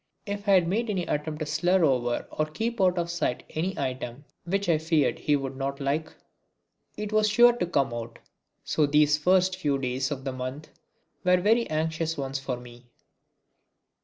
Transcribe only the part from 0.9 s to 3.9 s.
attempt to slur over or keep out of sight any